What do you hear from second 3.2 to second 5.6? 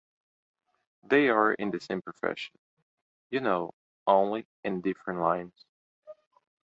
you know, only in different lines.